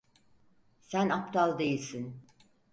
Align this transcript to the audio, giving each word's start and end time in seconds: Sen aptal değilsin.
Sen 0.81 1.09
aptal 1.09 1.59
değilsin. 1.59 2.21